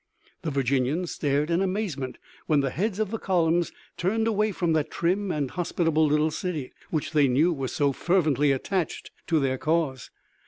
[0.41, 2.17] The Virginians stared in amazement
[2.47, 7.11] when the heads of columns turned away from that trim and hospitable little city, which
[7.11, 10.09] they knew was so fervently attached to their cause.